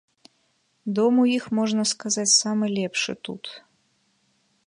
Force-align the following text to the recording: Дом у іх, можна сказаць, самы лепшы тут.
Дом 0.99 1.13
у 1.23 1.25
іх, 1.37 1.45
можна 1.59 1.83
сказаць, 1.93 2.27
самы 2.41 2.65
лепшы 2.79 3.13
тут. 3.29 3.43